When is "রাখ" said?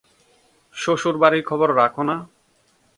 1.75-1.93